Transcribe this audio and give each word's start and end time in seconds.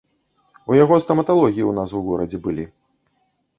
У 0.71 0.77
яго 0.83 0.95
стаматалогіі 1.03 1.65
ў 1.69 1.77
нас 1.81 1.89
у 2.01 2.03
горадзе 2.11 2.43
былі. 2.49 2.69